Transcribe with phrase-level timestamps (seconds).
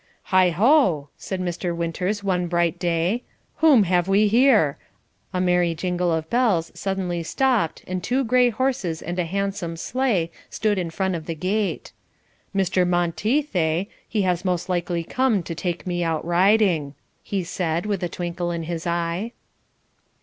[0.33, 1.75] "Heigh ho!" said Mr.
[1.75, 3.21] Winters one bright day,
[3.57, 4.79] "whom have we here?"
[5.31, 10.31] A merry jingle of bells suddenly stopped and two gray horses and a handsome sleigh
[10.49, 11.91] stood in front of the gate.
[12.55, 12.81] "Mr.
[12.87, 13.83] Monteith, eh?
[14.09, 18.49] He has most likely come to take me out riding," he said, with a twinkle
[18.49, 19.33] in his eye.